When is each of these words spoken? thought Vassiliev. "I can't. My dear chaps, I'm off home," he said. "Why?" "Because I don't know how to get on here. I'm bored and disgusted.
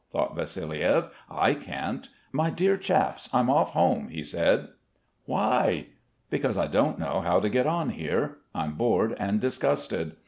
thought 0.11 0.35
Vassiliev. 0.35 1.11
"I 1.29 1.53
can't. 1.53 2.09
My 2.31 2.49
dear 2.49 2.75
chaps, 2.75 3.29
I'm 3.31 3.51
off 3.51 3.73
home," 3.73 4.07
he 4.09 4.23
said. 4.23 4.69
"Why?" 5.27 5.89
"Because 6.31 6.57
I 6.57 6.65
don't 6.65 6.97
know 6.97 7.21
how 7.21 7.39
to 7.39 7.49
get 7.49 7.67
on 7.67 7.91
here. 7.91 8.39
I'm 8.55 8.71
bored 8.73 9.15
and 9.19 9.39
disgusted. 9.39 10.15